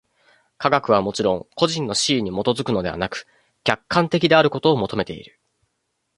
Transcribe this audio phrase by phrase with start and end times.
[0.57, 3.27] 科学はもちろん個人の肆意に基づくのでなく、
[3.63, 5.39] 客観的であることを求めている。